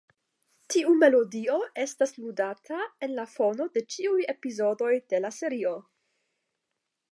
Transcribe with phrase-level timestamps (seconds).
[0.75, 5.77] Tiu melodio estas ludata en la fono de ĉiuj epizodoj de la serio.